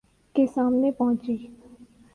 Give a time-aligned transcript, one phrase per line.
[0.35, 1.37] کے سامنے پہنچی